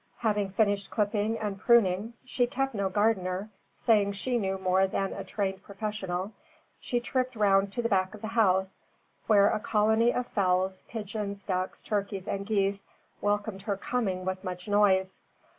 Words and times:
Having 0.17 0.53
finished 0.53 0.89
clipping 0.89 1.37
and 1.37 1.59
pruning 1.59 2.13
she 2.25 2.47
kept 2.47 2.73
no 2.73 2.89
gardener, 2.89 3.51
saying 3.75 4.13
she 4.13 4.39
knew 4.39 4.57
more 4.57 4.87
than 4.87 5.13
a 5.13 5.23
trained 5.23 5.61
professional 5.61 6.33
she 6.79 6.99
tripped 6.99 7.35
round 7.35 7.71
to 7.73 7.83
the 7.83 7.87
back 7.89 8.15
of 8.15 8.21
the 8.21 8.29
house, 8.29 8.79
where 9.27 9.51
a 9.51 9.59
colony 9.59 10.11
of 10.11 10.25
fowls, 10.25 10.81
pigeons, 10.87 11.43
ducks, 11.43 11.83
turkeys 11.83 12.27
and 12.27 12.47
geese 12.47 12.83
welcomed 13.21 13.61
her 13.61 13.77
coming 13.77 14.25
with 14.25 14.43
much 14.43 14.67
noise. 14.67 15.19